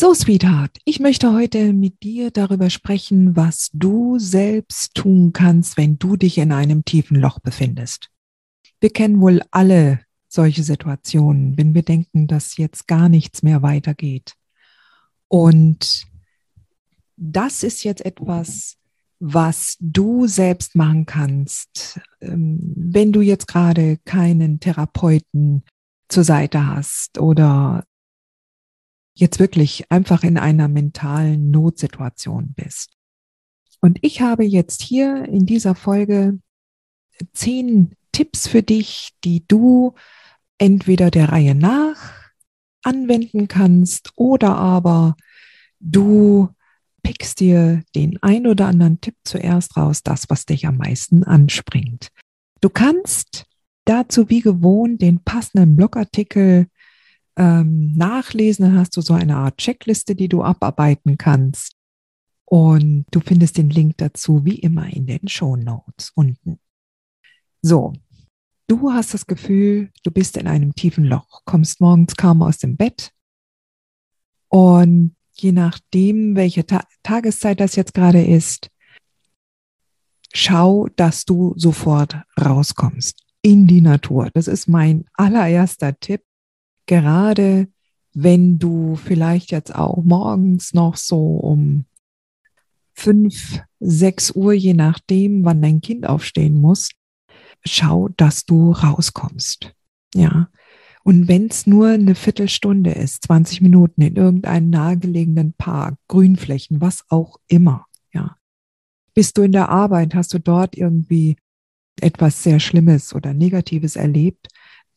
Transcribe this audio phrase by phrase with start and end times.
[0.00, 5.98] So, Sweetheart, ich möchte heute mit dir darüber sprechen, was du selbst tun kannst, wenn
[5.98, 8.08] du dich in einem tiefen Loch befindest.
[8.78, 9.98] Wir kennen wohl alle
[10.28, 14.34] solche Situationen, wenn wir denken, dass jetzt gar nichts mehr weitergeht.
[15.26, 16.06] Und
[17.16, 18.76] das ist jetzt etwas,
[19.18, 25.64] was du selbst machen kannst, ähm, wenn du jetzt gerade keinen Therapeuten
[26.08, 27.82] zur Seite hast oder
[29.20, 32.96] jetzt wirklich einfach in einer mentalen Notsituation bist.
[33.80, 36.38] Und ich habe jetzt hier in dieser Folge
[37.32, 39.94] zehn Tipps für dich, die du
[40.58, 42.14] entweder der Reihe nach
[42.82, 45.16] anwenden kannst oder aber
[45.80, 46.48] du
[47.02, 52.08] pickst dir den ein oder anderen Tipp zuerst raus, das, was dich am meisten anspringt.
[52.60, 53.46] Du kannst
[53.84, 56.66] dazu wie gewohnt den passenden Blogartikel
[57.38, 58.64] ähm, nachlesen.
[58.64, 61.72] Dann hast du so eine Art Checkliste, die du abarbeiten kannst.
[62.44, 66.58] Und du findest den Link dazu wie immer in den Show Notes unten.
[67.60, 67.92] So,
[68.66, 72.76] du hast das Gefühl, du bist in einem tiefen Loch, kommst morgens kaum aus dem
[72.76, 73.12] Bett.
[74.48, 78.70] Und je nachdem, welche Ta Tageszeit das jetzt gerade ist,
[80.32, 84.30] schau, dass du sofort rauskommst in die Natur.
[84.32, 86.22] Das ist mein allererster Tipp
[86.88, 87.68] gerade
[88.14, 91.84] wenn du vielleicht jetzt auch morgens noch so um
[92.94, 96.88] fünf, sechs Uhr, je nachdem, wann dein Kind aufstehen muss,
[97.64, 99.72] schau, dass du rauskommst.
[100.14, 100.48] Ja.
[101.04, 107.04] Und wenn es nur eine Viertelstunde ist, 20 Minuten in irgendeinem nahegelegenen Park, Grünflächen, was
[107.08, 108.36] auch immer, ja.
[109.14, 111.36] Bist du in der Arbeit, hast du dort irgendwie
[112.00, 114.48] etwas sehr Schlimmes oder Negatives erlebt,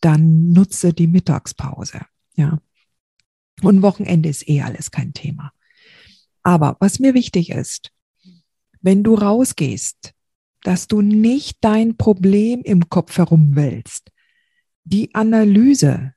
[0.01, 2.01] dann nutze die Mittagspause.
[2.35, 2.59] Ja.
[3.61, 5.51] Und Wochenende ist eh alles kein Thema.
[6.43, 7.91] Aber was mir wichtig ist,
[8.81, 10.13] wenn du rausgehst,
[10.63, 14.11] dass du nicht dein Problem im Kopf herumwälzt.
[14.83, 16.13] Die Analyse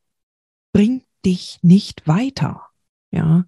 [0.72, 2.62] bringt dich nicht weiter.
[3.10, 3.46] Ja.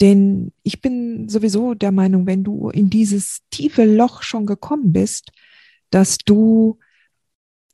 [0.00, 5.30] Denn ich bin sowieso der Meinung, wenn du in dieses tiefe Loch schon gekommen bist,
[5.90, 6.78] dass du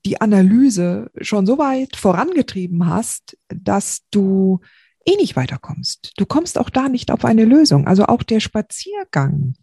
[0.05, 4.61] die Analyse schon so weit vorangetrieben hast, dass du
[5.07, 6.13] eh nicht weiterkommst.
[6.17, 7.87] Du kommst auch da nicht auf eine Lösung.
[7.87, 9.55] Also auch der Spaziergang,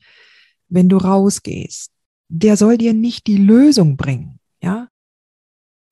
[0.70, 1.92] wenn du rausgehst,
[2.30, 4.90] der soll dir nicht die Lösung bringen, ja?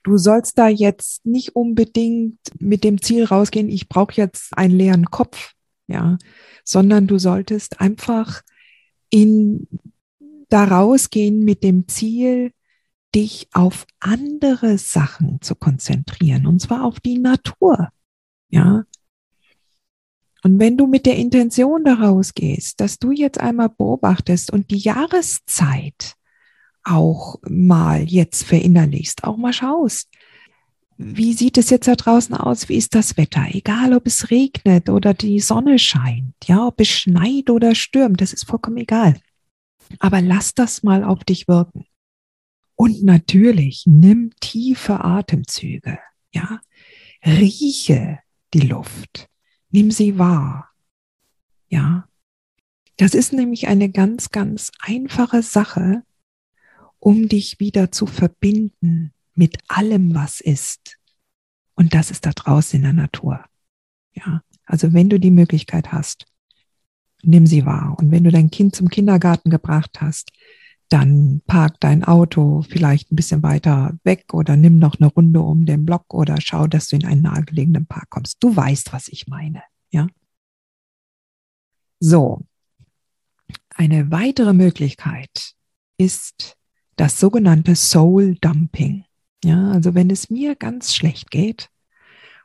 [0.04, 5.06] Du sollst da jetzt nicht unbedingt mit dem Ziel rausgehen, ich brauche jetzt einen leeren
[5.06, 5.54] Kopf,
[5.88, 6.20] ja,
[6.64, 8.44] sondern du solltest einfach
[9.10, 9.68] in
[10.50, 12.52] da rausgehen mit dem Ziel,
[13.16, 17.90] dich auf andere Sachen zu konzentrieren, und zwar auf die Natur.
[18.50, 18.84] Ja.
[20.44, 24.78] Und wenn du mit der Intention daraus gehst, dass du jetzt einmal beobachtest und die
[24.78, 26.16] Jahreszeit
[26.84, 30.10] auch mal jetzt verinnerlichst, auch mal schaust,
[30.98, 32.70] wie sieht es jetzt da draußen aus?
[32.70, 33.46] Wie ist das Wetter?
[33.50, 38.32] Egal, ob es regnet oder die Sonne scheint, ja, ob es schneit oder stürmt, das
[38.32, 39.16] ist vollkommen egal.
[40.00, 41.86] Aber lass das mal auf dich wirken.
[42.76, 46.00] Und natürlich nimm tiefe Atemzüge,
[46.32, 46.60] ja.
[47.26, 48.20] Rieche
[48.54, 49.30] die Luft.
[49.70, 50.70] Nimm sie wahr.
[51.70, 52.08] Ja.
[52.98, 56.04] Das ist nämlich eine ganz, ganz einfache Sache,
[57.00, 60.98] um dich wieder zu verbinden mit allem, was ist.
[61.76, 63.44] Und das ist da draußen in der Natur.
[64.14, 64.42] Ja.
[64.66, 66.26] Also wenn du die Möglichkeit hast,
[67.22, 67.96] nimm sie wahr.
[68.00, 70.32] Und wenn du dein Kind zum Kindergarten gebracht hast,
[70.90, 75.66] dann park dein Auto vielleicht ein bisschen weiter weg oder nimm noch eine Runde um
[75.66, 78.38] den Block oder schau, dass du in einen nahegelegenen Park kommst.
[78.44, 80.08] Du weißt, was ich meine, ja?
[82.00, 82.46] So.
[83.70, 85.54] Eine weitere Möglichkeit
[85.98, 86.56] ist
[86.96, 89.06] das sogenannte Soul Dumping.
[89.44, 91.70] Ja, also wenn es mir ganz schlecht geht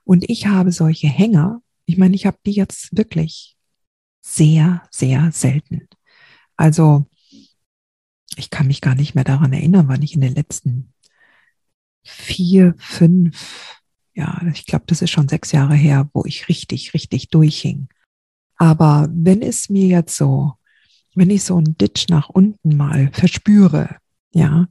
[0.05, 3.57] und ich habe solche Hänger, ich meine, ich habe die jetzt wirklich
[4.21, 5.89] sehr, sehr selten.
[6.57, 7.07] Also
[8.37, 10.93] ich kann mich gar nicht mehr daran erinnern, wann ich in den letzten
[12.03, 13.81] vier, fünf,
[14.15, 17.89] ja, ich glaube, das ist schon sechs Jahre her, wo ich richtig, richtig durchhing.
[18.57, 20.55] Aber wenn es mir jetzt so,
[21.15, 23.97] wenn ich so einen Ditch nach unten mal verspüre,
[24.33, 24.69] ja,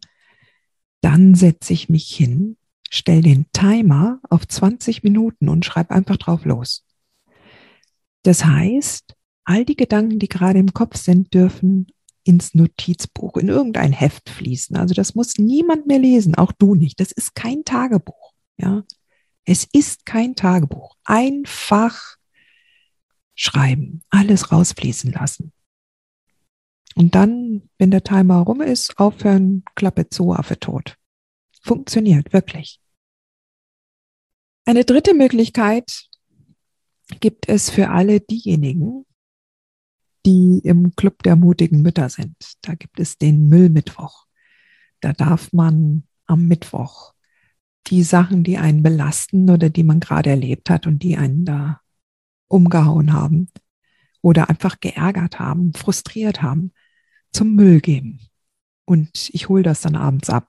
[1.01, 2.57] dann setze ich mich hin,
[2.89, 6.85] stell den Timer auf 20 Minuten und schreibe einfach drauf los.
[8.23, 9.15] Das heißt,
[9.45, 11.87] all die Gedanken, die gerade im Kopf sind, dürfen
[12.29, 14.77] ins Notizbuch, in irgendein Heft fließen.
[14.77, 16.99] Also das muss niemand mehr lesen, auch du nicht.
[16.99, 18.33] Das ist kein Tagebuch.
[18.57, 18.83] Ja,
[19.45, 20.95] es ist kein Tagebuch.
[21.03, 22.17] Einfach
[23.33, 25.51] schreiben, alles rausfließen lassen.
[26.95, 30.97] Und dann, wenn der Timer rum ist, aufhören, Klappe zu, Affe tot.
[31.63, 32.79] Funktioniert wirklich.
[34.65, 36.05] Eine dritte Möglichkeit
[37.19, 39.05] gibt es für alle diejenigen,
[40.25, 42.35] die im Club der mutigen Mütter sind.
[42.61, 44.25] Da gibt es den Müllmittwoch.
[45.01, 47.13] Da darf man am Mittwoch
[47.87, 51.81] die Sachen, die einen belasten oder die man gerade erlebt hat und die einen da
[52.47, 53.47] umgehauen haben
[54.21, 56.73] oder einfach geärgert haben, frustriert haben,
[57.31, 58.19] zum Müll geben.
[58.85, 60.47] Und ich hole das dann abends ab.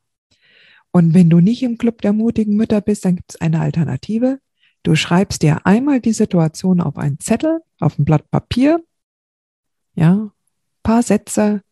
[0.93, 4.41] Und wenn du nicht im Club der mutigen Mütter bist, dann gibt es eine Alternative.
[4.83, 8.83] Du schreibst dir einmal die Situation auf einen Zettel, auf ein Blatt Papier
[9.95, 10.31] ja,
[10.83, 11.63] paar Sätze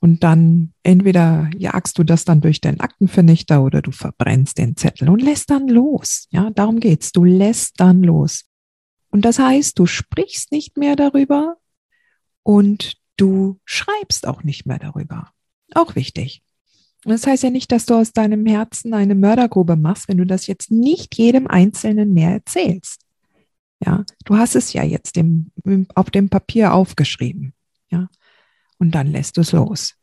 [0.00, 5.10] und dann entweder jagst du das dann durch den Aktenvernichter oder du verbrennst den Zettel
[5.10, 6.26] und lässt dann los.
[6.30, 7.12] Ja, darum geht's.
[7.12, 8.46] Du lässt dann los.
[9.10, 11.56] Und das heißt, du sprichst nicht mehr darüber
[12.42, 15.32] und du schreibst auch nicht mehr darüber.
[15.74, 16.42] Auch wichtig.
[17.04, 20.46] Das heißt ja nicht, dass du aus deinem Herzen eine Mördergrube machst, wenn du das
[20.46, 23.02] jetzt nicht jedem Einzelnen mehr erzählst.
[23.84, 25.50] Ja, du hast es ja jetzt dem,
[25.94, 27.54] auf dem Papier aufgeschrieben.
[27.90, 28.08] Ja,
[28.78, 29.94] und dann lässt du es los.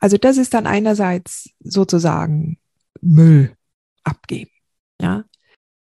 [0.00, 2.58] Also das ist dann einerseits sozusagen
[3.00, 3.56] Müll
[4.04, 4.50] abgeben.
[5.00, 5.24] Ja,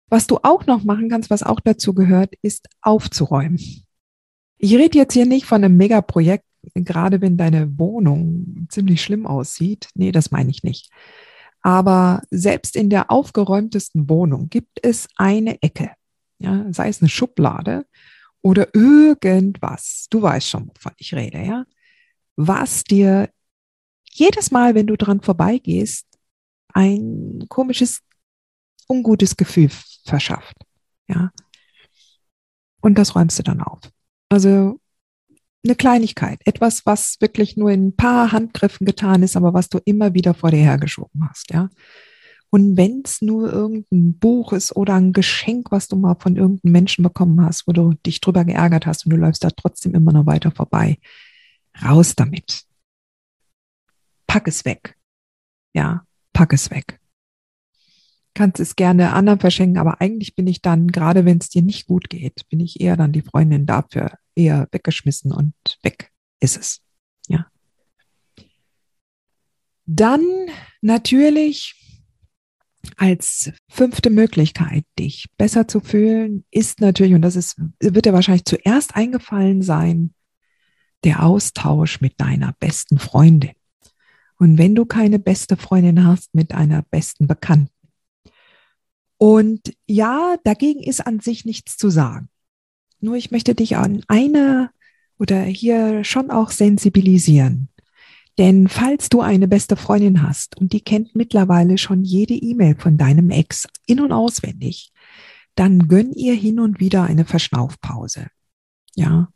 [0.10, 3.60] was du auch noch machen kannst, was auch dazu gehört, ist aufzuräumen.
[4.58, 9.90] Ich rede jetzt hier nicht von einem Megaprojekt, gerade wenn deine Wohnung ziemlich schlimm aussieht.
[9.94, 10.92] Nee, das meine ich nicht.
[11.62, 15.92] Aber selbst in der aufgeräumtesten Wohnung gibt es eine Ecke,
[16.38, 17.86] ja, sei es eine Schublade
[18.42, 20.08] oder irgendwas.
[20.10, 21.66] Du weißt schon, wovon ich rede, ja,
[22.36, 23.30] was dir
[24.12, 26.06] jedes Mal, wenn du dran vorbeigehst,
[26.74, 28.02] ein komisches,
[28.88, 29.70] ungutes Gefühl
[30.06, 30.56] verschafft,
[31.08, 31.32] ja.
[32.82, 33.82] Und das räumst du dann auf.
[34.30, 34.80] Also
[35.64, 39.80] eine Kleinigkeit, etwas, was wirklich nur in ein paar Handgriffen getan ist, aber was du
[39.86, 41.70] immer wieder vor dir hergeschoben hast, ja.
[42.52, 46.72] Und wenn es nur irgendein Buch ist oder ein Geschenk, was du mal von irgendeinem
[46.72, 50.12] Menschen bekommen hast, wo du dich drüber geärgert hast und du läufst da trotzdem immer
[50.12, 50.98] noch weiter vorbei,
[51.84, 52.64] raus damit.
[54.26, 54.96] Pack es weg.
[55.74, 56.99] Ja, pack es weg.
[58.40, 61.88] Kannst es gerne anderen verschenken, aber eigentlich bin ich dann, gerade wenn es dir nicht
[61.88, 65.54] gut geht, bin ich eher dann die Freundin dafür, eher weggeschmissen und
[65.84, 66.10] weg
[66.40, 66.80] ist es.
[67.28, 67.48] Ja.
[69.86, 70.22] Dann
[70.80, 71.76] natürlich
[72.96, 78.46] als fünfte Möglichkeit, dich besser zu fühlen, ist natürlich, und das ist, wird dir wahrscheinlich
[78.46, 80.14] zuerst eingefallen sein,
[81.04, 83.52] der Austausch mit deiner besten Freundin.
[84.38, 87.74] Und wenn du keine beste Freundin hast, mit einer besten Bekannten.
[89.20, 92.30] Und ja, dagegen ist an sich nichts zu sagen.
[93.02, 94.72] Nur ich möchte dich an einer
[95.20, 97.68] oder hier schon auch sensibilisieren.
[98.38, 102.98] Denn falls du eine beste Freundin hast und die kennt mittlerweile schon jede E-Mail von
[102.98, 104.94] deinem Ex in und auswendig,
[105.56, 108.28] dann gönn ihr hin und wieder eine Verschnaufpause.
[108.96, 109.28] Ja.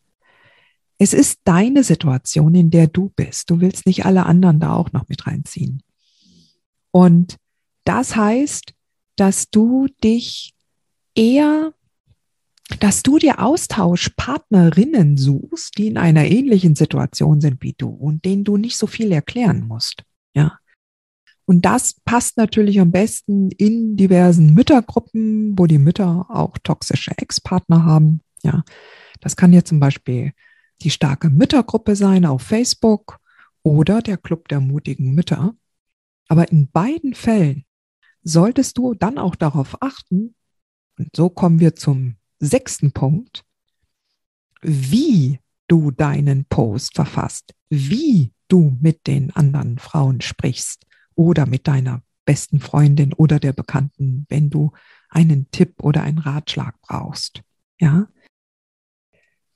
[0.97, 3.49] Es ist deine Situation, in der du bist.
[3.49, 5.83] Du willst nicht alle anderen da auch noch mit reinziehen.
[6.91, 7.35] Und
[7.83, 8.73] das heißt,
[9.15, 10.53] dass du dich
[11.15, 11.73] eher
[12.79, 18.43] dass du dir Austauschpartnerinnen suchst, die in einer ähnlichen Situation sind wie du und denen
[18.43, 20.03] du nicht so viel erklären musst.
[20.33, 20.57] Ja.
[21.45, 27.83] Und das passt natürlich am besten in diversen Müttergruppen, wo die Mütter auch toxische Ex-Partner
[27.83, 28.21] haben.
[28.43, 28.63] Ja.
[29.19, 30.31] Das kann ja zum Beispiel
[30.81, 33.19] die starke Müttergruppe sein auf Facebook
[33.61, 35.53] oder der Club der mutigen Mütter.
[36.29, 37.65] Aber in beiden Fällen
[38.23, 40.35] solltest du dann auch darauf achten,
[40.97, 43.43] und so kommen wir zum sechsten Punkt,
[44.61, 52.03] wie du deinen Post verfasst, wie du mit den anderen Frauen sprichst oder mit deiner
[52.25, 54.71] besten Freundin oder der Bekannten, wenn du
[55.09, 57.41] einen Tipp oder einen Ratschlag brauchst.
[57.79, 58.07] Ja,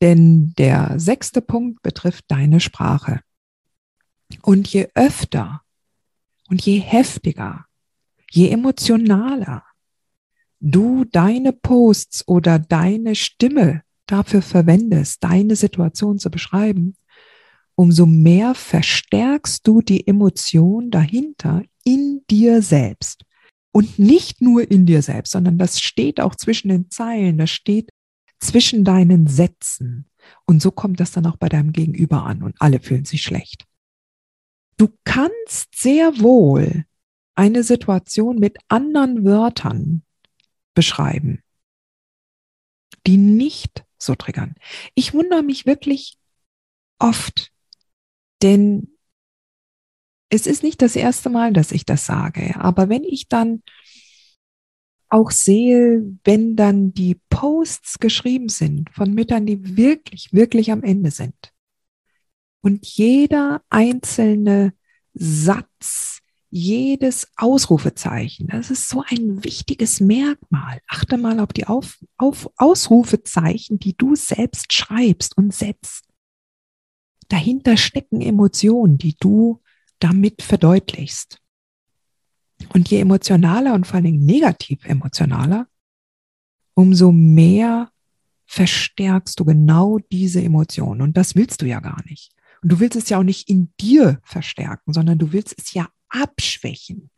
[0.02, 3.22] Denn der sechste Punkt betrifft deine Sprache.
[4.42, 5.62] Und je öfter
[6.50, 7.67] und je heftiger,
[8.32, 9.64] je emotionaler
[10.60, 16.96] du deine Posts oder deine Stimme dafür verwendest, deine Situation zu beschreiben,
[17.76, 23.24] umso mehr verstärkst du die Emotion dahinter in dir selbst.
[23.72, 27.92] Und nicht nur in dir selbst, sondern das steht auch zwischen den Zeilen, das steht
[28.40, 30.10] zwischen deinen Sätzen.
[30.46, 33.66] Und so kommt das dann auch bei deinem Gegenüber an und alle fühlen sich schlecht.
[34.78, 36.86] Du kannst sehr wohl
[37.38, 40.04] eine Situation mit anderen Wörtern
[40.74, 41.44] beschreiben,
[43.06, 44.56] die nicht so triggern.
[44.96, 46.18] Ich wundere mich wirklich
[47.00, 47.52] oft,
[48.42, 48.98] denn
[50.30, 53.62] es ist nicht das erste Mal, dass ich das sage, aber wenn ich dann
[55.10, 61.12] auch sehe, wenn dann die Posts geschrieben sind von Müttern, die wirklich, wirklich am Ende
[61.12, 61.54] sind
[62.62, 64.74] und jeder einzelne
[65.14, 66.20] Satz,
[66.58, 70.82] jedes Ausrufezeichen, das ist so ein wichtiges Merkmal.
[70.88, 76.06] Achte mal auf die auf, auf Ausrufezeichen, die du selbst schreibst und setzt.
[77.30, 79.62] Dahinter stecken Emotionen, die du
[80.00, 81.40] damit verdeutlichst.
[82.74, 85.68] Und je emotionaler und vor allen Dingen negativ emotionaler,
[86.74, 87.92] umso mehr
[88.46, 91.02] verstärkst du genau diese Emotionen.
[91.02, 92.32] Und das willst du ja gar nicht.
[92.64, 95.88] Und du willst es ja auch nicht in dir verstärken, sondern du willst es ja
[96.10, 97.10] abschwächen.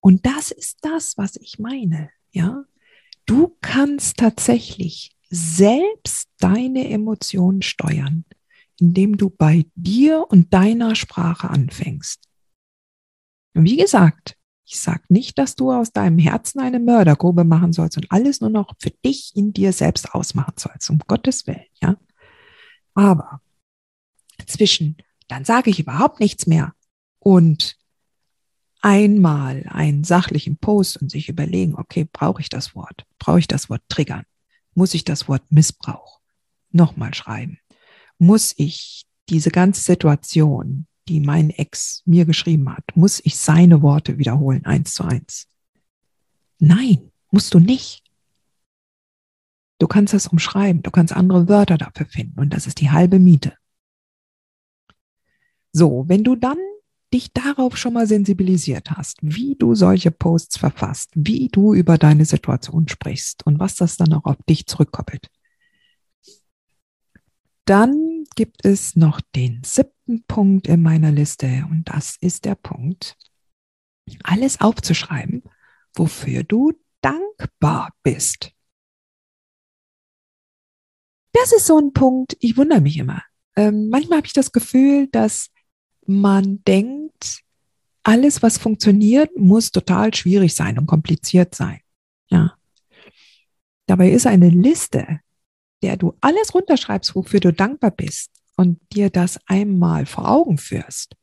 [0.00, 2.10] Und das ist das, was ich meine.
[2.30, 2.64] Ja,
[3.26, 8.24] du kannst tatsächlich selbst deine Emotionen steuern,
[8.78, 12.28] indem du bei dir und deiner Sprache anfängst.
[13.54, 17.96] Und wie gesagt, ich sage nicht, dass du aus deinem Herzen eine Mördergrube machen sollst
[17.96, 21.96] und alles nur noch für dich in dir selbst ausmachen sollst, um Gottes Willen, ja.
[22.94, 23.40] Aber
[24.46, 26.74] zwischen, dann sage ich überhaupt nichts mehr
[27.18, 27.77] und
[28.80, 33.04] einmal einen sachlichen Post und sich überlegen, okay, brauche ich das Wort?
[33.18, 34.24] Brauche ich das Wort triggern?
[34.74, 36.20] Muss ich das Wort Missbrauch
[36.70, 37.58] nochmal schreiben?
[38.18, 44.18] Muss ich diese ganze Situation, die mein Ex mir geschrieben hat, muss ich seine Worte
[44.18, 45.48] wiederholen, eins zu eins?
[46.58, 48.02] Nein, musst du nicht.
[49.78, 53.18] Du kannst das umschreiben, du kannst andere Wörter dafür finden und das ist die halbe
[53.18, 53.56] Miete.
[55.72, 56.58] So, wenn du dann
[57.12, 62.24] dich darauf schon mal sensibilisiert hast, wie du solche Posts verfasst, wie du über deine
[62.24, 65.30] Situation sprichst und was das dann auch auf dich zurückkoppelt.
[67.64, 73.16] Dann gibt es noch den siebten Punkt in meiner Liste und das ist der Punkt,
[74.24, 75.42] alles aufzuschreiben,
[75.94, 78.52] wofür du dankbar bist.
[81.32, 83.22] Das ist so ein Punkt, ich wundere mich immer.
[83.54, 85.50] Ähm, manchmal habe ich das Gefühl, dass
[86.06, 86.97] man denkt,
[88.08, 91.80] alles, was funktioniert, muss total schwierig sein und kompliziert sein.
[92.30, 92.54] Ja.
[93.84, 95.20] Dabei ist eine Liste,
[95.82, 101.16] der du alles runterschreibst, wofür du dankbar bist und dir das einmal vor Augen führst.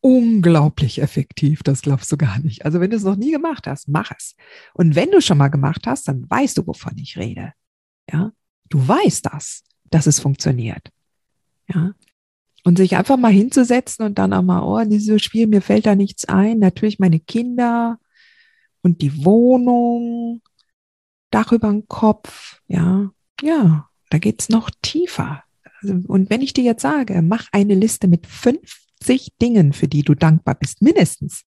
[0.00, 2.64] Unglaublich effektiv, das glaubst du gar nicht.
[2.64, 4.34] Also wenn du es noch nie gemacht hast, mach es.
[4.74, 7.52] Und wenn du schon mal gemacht hast, dann weißt du, wovon ich rede.
[8.10, 8.32] Ja,
[8.68, 10.90] du weißt das, dass es funktioniert.
[11.72, 11.94] Ja,
[12.64, 15.94] und sich einfach mal hinzusetzen und dann auch mal, oh, dieses Spiel, mir fällt da
[15.94, 16.58] nichts ein.
[16.58, 17.98] Natürlich meine Kinder
[18.82, 20.42] und die Wohnung,
[21.30, 23.10] Dach über den Kopf, ja,
[23.42, 25.44] ja, da geht's noch tiefer.
[25.80, 30.02] Also, und wenn ich dir jetzt sage, mach eine Liste mit 50 Dingen, für die
[30.02, 31.44] du dankbar bist, mindestens,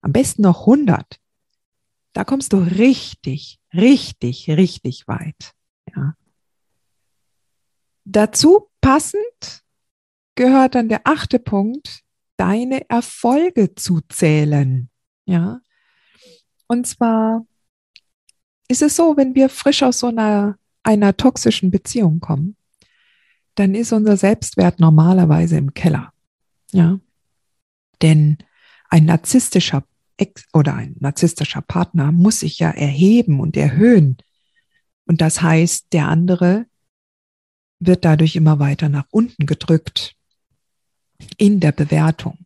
[0.00, 1.18] am besten noch 100,
[2.12, 5.54] da kommst du richtig, richtig, richtig weit.
[5.94, 6.14] Ja.
[8.04, 9.62] Dazu passend
[10.40, 12.00] gehört dann der achte Punkt,
[12.38, 14.88] deine Erfolge zu zählen.
[15.26, 15.60] Ja.
[16.66, 17.44] Und zwar
[18.66, 22.56] ist es so, wenn wir frisch aus so einer, einer toxischen Beziehung kommen,
[23.54, 26.10] dann ist unser Selbstwert normalerweise im Keller.
[26.72, 26.98] Ja.
[28.00, 28.38] Denn
[28.88, 29.84] ein narzisstischer
[30.16, 34.16] Ex oder ein narzisstischer Partner muss sich ja erheben und erhöhen.
[35.04, 36.64] Und das heißt, der andere
[37.78, 40.16] wird dadurch immer weiter nach unten gedrückt
[41.36, 42.38] in der Bewertung.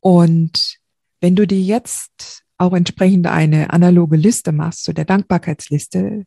[0.00, 0.78] Und
[1.20, 6.24] wenn du dir jetzt auch entsprechend eine analoge Liste machst, zu so der Dankbarkeitsliste,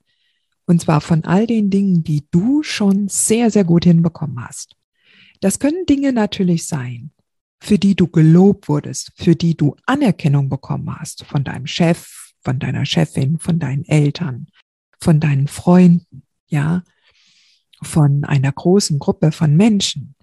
[0.65, 4.75] und zwar von all den Dingen, die du schon sehr, sehr gut hinbekommen hast.
[5.39, 7.11] Das können Dinge natürlich sein,
[7.61, 12.59] für die du gelobt wurdest, für die du Anerkennung bekommen hast von deinem Chef, von
[12.59, 14.47] deiner Chefin, von deinen Eltern,
[14.99, 16.83] von deinen Freunden, ja.
[17.81, 20.15] von einer großen Gruppe von Menschen.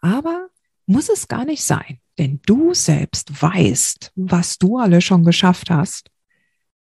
[0.00, 0.48] Aber
[0.90, 6.10] muss es gar nicht sein, denn du selbst weißt, was du alle schon geschafft hast,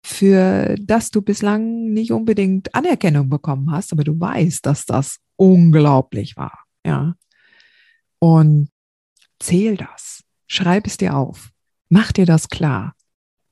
[0.03, 6.35] für das du bislang nicht unbedingt Anerkennung bekommen hast, aber du weißt, dass das unglaublich
[6.37, 6.65] war.
[6.83, 7.15] Ja.
[8.17, 8.69] Und
[9.39, 11.51] zähl das, schreib es dir auf,
[11.89, 12.95] mach dir das klar.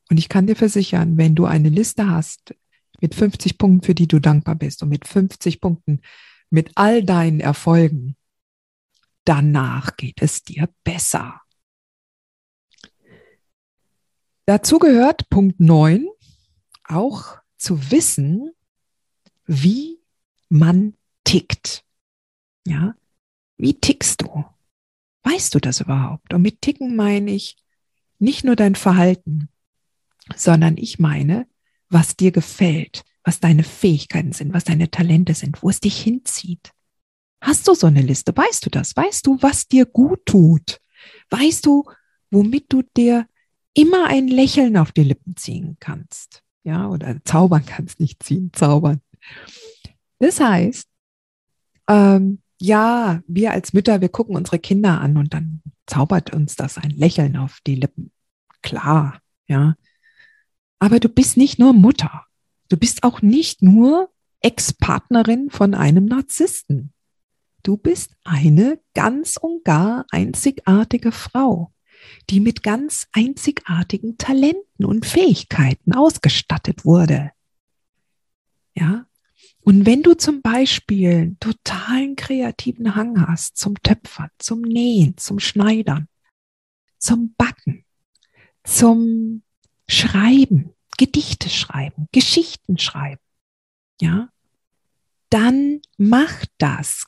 [0.10, 2.56] Und ich kann dir versichern, wenn du eine Liste hast
[3.00, 6.02] mit 50 Punkten, für die du dankbar bist und mit 50 Punkten
[6.50, 8.17] mit all deinen Erfolgen,
[9.28, 11.42] danach geht es dir besser.
[14.46, 16.08] Dazu gehört Punkt 9,
[16.86, 18.52] auch zu wissen,
[19.46, 20.00] wie
[20.50, 21.84] man tickt.
[22.66, 22.96] Ja,
[23.58, 24.46] wie tickst du?
[25.24, 26.34] Weißt du das überhaupt?
[26.34, 27.58] Und mit Ticken meine ich
[28.20, 29.50] nicht nur dein Verhalten,
[30.36, 31.48] sondern ich meine,
[31.90, 36.72] was dir gefällt, was deine Fähigkeiten sind, was deine Talente sind, wo es dich hinzieht.
[37.42, 38.36] Hast du so eine Liste?
[38.36, 38.96] Weißt du das?
[38.96, 40.80] Weißt du, was dir gut tut?
[41.30, 41.84] Weißt du,
[42.32, 43.28] womit du dir
[43.74, 46.44] immer ein Lächeln auf die Lippen ziehen kannst?
[46.64, 49.02] Ja, oder zaubern kannst, nicht ziehen, zaubern.
[50.20, 50.88] Das heißt,
[51.88, 56.78] ähm, ja, wir als Mütter, wir gucken unsere Kinder an und dann zaubert uns das
[56.78, 58.12] ein Lächeln auf die Lippen.
[58.62, 59.76] Klar, ja.
[60.80, 62.26] Aber du bist nicht nur Mutter.
[62.70, 66.94] Du bist auch nicht nur Ex-Partnerin von einem Narzissten.
[67.68, 71.74] Du bist eine ganz und gar einzigartige Frau,
[72.30, 77.34] die mit ganz einzigartigen Talenten und Fähigkeiten ausgestattet wurde.
[78.74, 79.06] Ja.
[79.66, 86.08] Und wenn du zum Beispiel totalen kreativen Hang hast zum Töpfern, zum Nähen, zum Schneidern,
[86.98, 87.84] zum Backen,
[88.64, 89.44] zum
[89.90, 93.22] Schreiben, Gedichte schreiben, Geschichten schreiben,
[94.00, 94.30] ja,
[95.30, 97.08] dann mach das.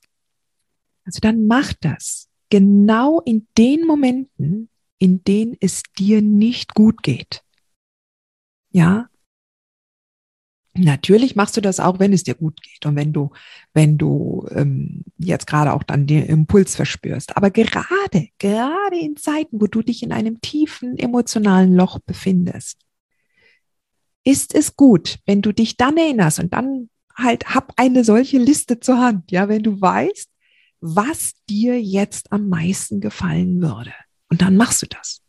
[1.09, 4.69] Also dann mach das genau in den Momenten,
[4.99, 7.41] in denen es dir nicht gut geht.
[8.69, 9.09] Ja,
[10.75, 13.31] Natürlich machst du das auch, wenn es dir gut geht und wenn du,
[13.73, 17.35] wenn du ähm, jetzt gerade auch dann den Impuls verspürst.
[17.35, 22.77] Aber gerade, gerade in Zeiten, wo du dich in einem tiefen emotionalen Loch befindest,
[24.23, 28.79] ist es gut, wenn du dich dann erinnerst und dann halt hab eine solche Liste
[28.79, 30.28] zur Hand, ja, wenn du weißt,
[30.81, 33.93] was dir jetzt am meisten gefallen würde.
[34.29, 35.21] Und dann machst du das.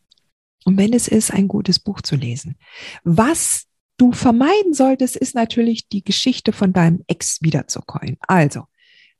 [0.64, 2.56] Und wenn es ist, ein gutes Buch zu lesen.
[3.02, 8.18] Was du vermeiden solltest, ist natürlich die Geschichte von deinem Ex wiederzukäuen.
[8.20, 8.64] Also,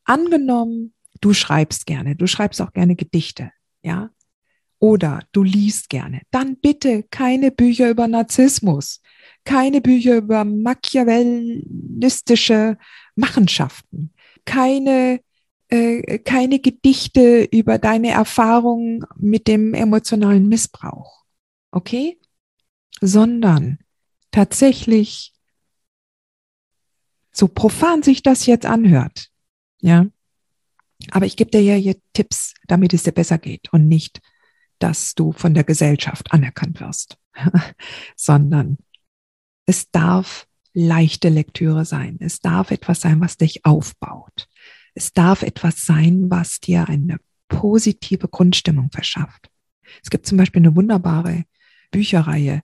[0.05, 3.51] angenommen, du schreibst gerne, du schreibst auch gerne Gedichte,
[3.83, 4.09] ja?
[4.79, 9.01] Oder du liest gerne, dann bitte keine Bücher über Narzissmus,
[9.43, 12.79] keine Bücher über machiavellistische
[13.15, 14.11] Machenschaften,
[14.45, 15.21] keine
[15.71, 21.23] äh, keine Gedichte über deine Erfahrungen mit dem emotionalen Missbrauch,
[21.71, 22.19] okay?
[22.99, 23.79] Sondern
[24.31, 25.33] tatsächlich,
[27.31, 29.29] so profan sich das jetzt anhört,
[29.79, 30.05] ja,
[31.09, 34.21] aber ich gebe dir ja hier Tipps, damit es dir besser geht und nicht,
[34.77, 37.17] dass du von der Gesellschaft anerkannt wirst,
[38.15, 38.77] sondern
[39.65, 42.17] es darf leichte Lektüre sein.
[42.19, 44.47] Es darf etwas sein, was dich aufbaut.
[44.93, 49.49] Es darf etwas sein, was dir eine positive Grundstimmung verschafft.
[50.03, 51.45] Es gibt zum Beispiel eine wunderbare
[51.91, 52.61] Bücherreihe,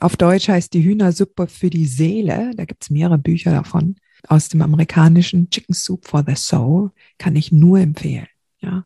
[0.00, 2.52] auf Deutsch heißt die Hühnersuppe für die Seele.
[2.54, 3.96] Da gibt es mehrere Bücher davon.
[4.28, 8.28] Aus dem amerikanischen Chicken Soup for the Soul kann ich nur empfehlen.
[8.60, 8.84] Ja.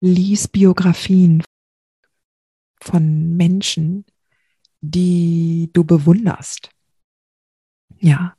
[0.00, 1.42] Lies Biografien
[2.80, 4.04] von Menschen,
[4.80, 6.70] die du bewunderst.
[7.98, 8.36] Ja.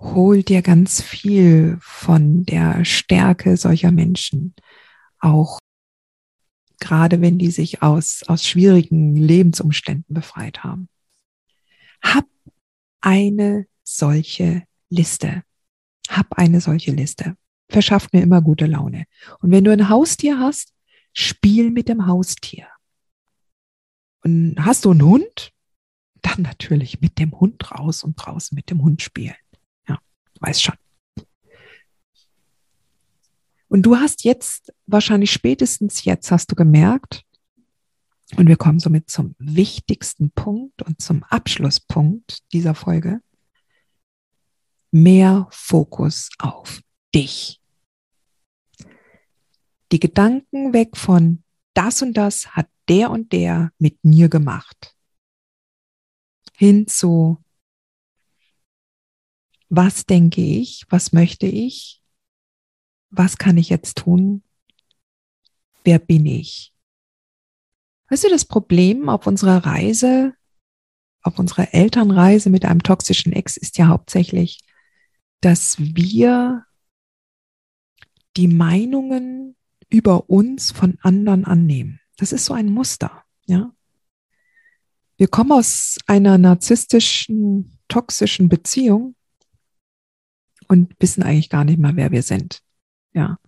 [0.00, 4.54] Hol dir ganz viel von der Stärke solcher Menschen
[5.20, 5.58] auch
[6.80, 10.88] gerade wenn die sich aus, aus schwierigen Lebensumständen befreit haben.
[12.02, 12.26] Hab
[13.00, 15.42] eine solche Liste.
[16.08, 17.36] Hab eine solche Liste.
[17.68, 19.04] Verschafft mir immer gute Laune.
[19.40, 20.72] Und wenn du ein Haustier hast,
[21.12, 22.68] spiel mit dem Haustier.
[24.22, 25.52] Und hast du einen Hund?
[26.22, 29.34] Dann natürlich mit dem Hund raus und draußen mit dem Hund spielen.
[30.40, 30.74] Weiß schon.
[33.68, 37.24] Und du hast jetzt, wahrscheinlich spätestens jetzt hast du gemerkt,
[38.36, 43.20] und wir kommen somit zum wichtigsten Punkt und zum Abschlusspunkt dieser Folge,
[44.90, 46.80] mehr Fokus auf
[47.14, 47.60] dich.
[49.92, 54.94] Die Gedanken weg von das und das hat der und der mit mir gemacht.
[56.56, 57.38] Hin zu
[59.68, 62.02] was denke ich, was möchte ich,
[63.10, 64.42] was kann ich jetzt tun?
[65.84, 66.74] Wer bin ich?
[68.10, 70.34] Weißt du, das Problem auf unserer Reise,
[71.22, 74.60] auf unserer Elternreise mit einem toxischen Ex ist ja hauptsächlich,
[75.40, 76.64] dass wir
[78.36, 79.56] die Meinungen
[79.90, 82.00] über uns von anderen annehmen.
[82.16, 83.72] Das ist so ein Muster, ja.
[85.16, 89.16] Wir kommen aus einer narzisstischen, toxischen Beziehung
[90.68, 92.62] und wissen eigentlich gar nicht mal, wer wir sind.
[93.14, 93.38] Ja.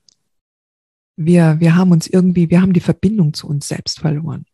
[1.16, 4.46] Wir, wir haben uns irgendwie, wir haben die Verbindung zu uns selbst verloren.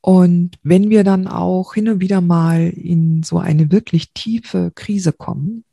[0.00, 5.12] Und wenn wir dann auch hin und wieder mal in so eine wirklich tiefe Krise
[5.12, 5.64] kommen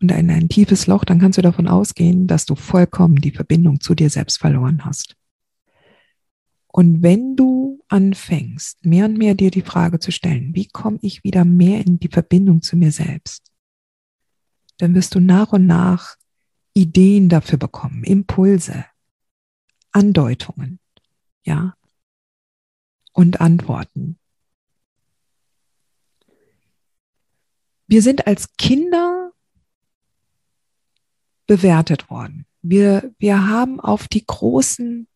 [0.00, 3.80] und in ein tiefes Loch, dann kannst du davon ausgehen, dass du vollkommen die Verbindung
[3.80, 5.16] zu dir selbst verloren hast.
[6.68, 11.24] Und wenn du anfängst, mehr und mehr dir die Frage zu stellen, wie komme ich
[11.24, 13.53] wieder mehr in die Verbindung zu mir selbst,
[14.84, 16.16] dann wirst du nach und nach
[16.74, 18.84] Ideen dafür bekommen, Impulse,
[19.92, 20.78] Andeutungen,
[21.42, 21.74] ja,
[23.14, 24.18] und Antworten.
[27.86, 29.32] Wir sind als Kinder
[31.46, 32.44] bewertet worden.
[32.60, 35.08] Wir, wir haben auf die Großen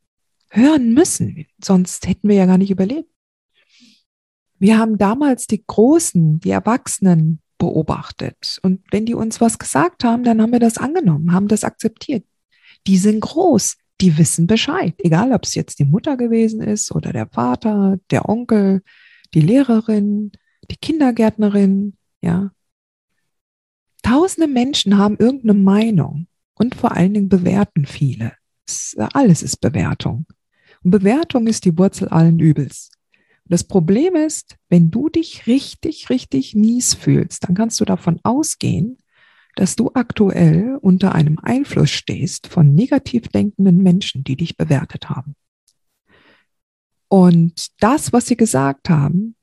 [0.49, 3.13] hören müssen, sonst hätten wir ja gar nicht überlebt.
[4.59, 8.59] Wir haben damals die Großen, die Erwachsenen beobachtet.
[8.63, 12.25] Und wenn die uns was gesagt haben, dann haben wir das angenommen, haben das akzeptiert.
[12.87, 14.95] Die sind groß, die wissen Bescheid.
[14.99, 18.83] Egal, ob es jetzt die Mutter gewesen ist oder der Vater, der Onkel,
[19.35, 20.33] die Lehrerin,
[20.71, 22.53] die Kindergärtnerin, ja.
[24.03, 28.33] Tausende Menschen haben irgendeine Meinung und vor allen Dingen bewerten viele.
[29.13, 30.27] Alles ist Bewertung.
[30.83, 32.91] Und Bewertung ist die Wurzel allen Übels.
[33.49, 38.99] Das Problem ist, wenn du dich richtig, richtig mies fühlst, dann kannst du davon ausgehen,
[39.57, 45.35] dass du aktuell unter einem Einfluss stehst von negativ denkenden Menschen, die dich bewertet haben.
[47.09, 49.35] Und das, was sie gesagt haben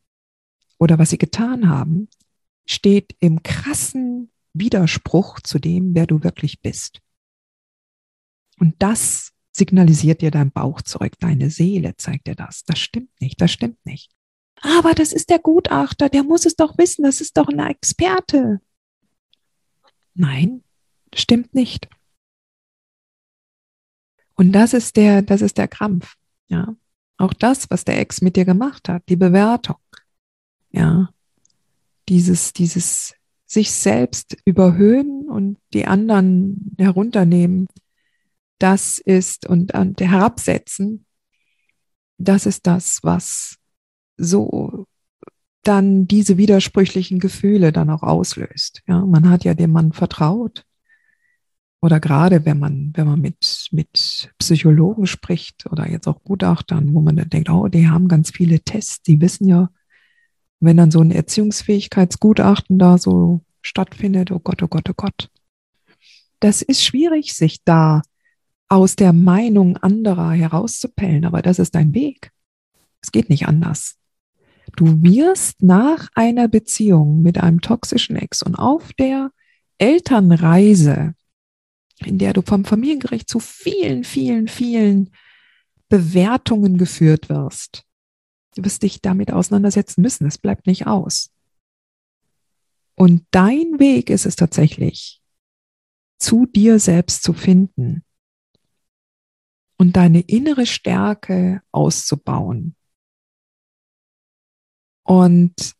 [0.77, 2.07] oder was sie getan haben,
[2.65, 6.99] steht im krassen Widerspruch zu dem, wer du wirklich bist.
[8.59, 12.63] Und das signalisiert dir dein Bauch zurück, deine Seele zeigt dir das.
[12.65, 14.11] Das stimmt nicht, das stimmt nicht.
[14.61, 18.61] Aber das ist der Gutachter, der muss es doch wissen, das ist doch ein Experte.
[20.13, 20.63] Nein,
[21.13, 21.87] stimmt nicht.
[24.35, 26.15] Und das ist der, das ist der Krampf.
[26.47, 26.75] Ja,
[27.17, 29.77] auch das, was der Ex mit dir gemacht hat, die Bewertung.
[30.71, 31.09] Ja,
[32.09, 33.15] dieses, dieses
[33.45, 37.67] sich selbst überhöhen und die anderen herunternehmen,
[38.59, 41.05] das ist und, und herabsetzen,
[42.17, 43.57] das ist das, was
[44.17, 44.87] so
[45.63, 48.83] dann diese widersprüchlichen Gefühle dann auch auslöst.
[48.87, 50.63] Ja, man hat ja dem Mann vertraut.
[51.81, 57.01] Oder gerade wenn man, wenn man mit, mit Psychologen spricht oder jetzt auch Gutachtern, wo
[57.01, 59.69] man dann denkt, oh, die haben ganz viele Tests, die wissen ja,
[60.59, 65.29] wenn dann so ein Erziehungsfähigkeitsgutachten da so stattfindet, oh Gott, oh Gott, oh Gott.
[66.39, 68.01] Das ist schwierig, sich da
[68.67, 72.31] aus der Meinung anderer herauszupellen, aber das ist dein Weg.
[73.01, 73.97] Es geht nicht anders.
[74.75, 79.31] Du wirst nach einer Beziehung mit einem toxischen Ex und auf der
[79.77, 81.13] Elternreise,
[81.99, 85.11] in der du vom Familiengericht zu vielen, vielen, vielen
[85.87, 87.83] Bewertungen geführt wirst,
[88.55, 90.25] du wirst dich damit auseinandersetzen müssen.
[90.25, 91.31] Es bleibt nicht aus.
[92.95, 95.21] Und dein Weg ist es tatsächlich,
[96.17, 98.03] zu dir selbst zu finden
[99.77, 102.75] und deine innere Stärke auszubauen.
[105.03, 105.75] Und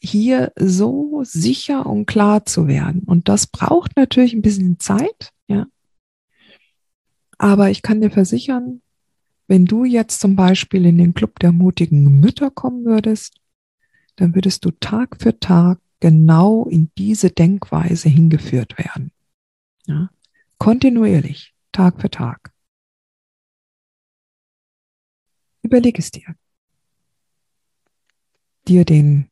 [0.00, 3.02] hier so sicher und klar zu werden.
[3.04, 5.66] Und das braucht natürlich ein bisschen Zeit, ja.
[7.38, 8.82] Aber ich kann dir versichern,
[9.46, 13.38] wenn du jetzt zum Beispiel in den Club der mutigen Mütter kommen würdest,
[14.16, 19.12] dann würdest du Tag für Tag genau in diese Denkweise hingeführt werden.
[19.86, 20.10] Ja?
[20.58, 22.51] Kontinuierlich, Tag für Tag.
[25.72, 26.36] Überleg es dir.
[28.68, 29.30] Dir den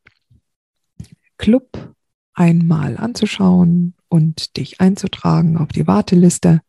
[1.37, 1.95] Club
[2.33, 6.63] einmal anzuschauen und dich einzutragen auf die Warteliste.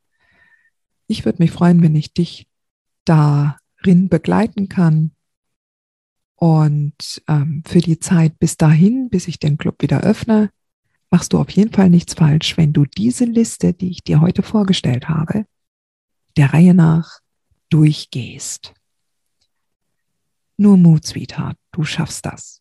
[1.08, 2.50] Ich würde mich freuen, wenn ich dich
[3.06, 5.12] darin begleiten kann.
[6.36, 10.50] Und ähm, für die Zeit bis dahin, bis ich den Club wieder öffne,
[11.10, 14.44] machst du auf jeden Fall nichts falsch, wenn du diese Liste, die ich dir heute
[14.44, 15.46] vorgestellt habe,
[16.36, 17.22] der Reihe nach
[17.70, 18.74] durchgehst.
[20.62, 22.61] Nur Mut, Sweetheart, du schaffst das.